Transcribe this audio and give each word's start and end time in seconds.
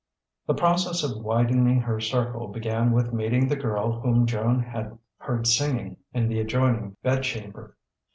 The 0.47 0.55
process 0.55 1.03
of 1.03 1.23
widening 1.23 1.79
her 1.81 1.99
circle 1.99 2.47
began 2.47 2.91
with 2.91 3.13
meeting 3.13 3.47
the 3.47 3.55
girl 3.55 3.99
whom 3.99 4.25
Joan 4.25 4.59
had 4.59 4.97
heard 5.19 5.45
singing 5.45 5.97
in 6.11 6.27
the 6.27 6.39
adjoining 6.39 6.97
bedchamber. 7.03 7.77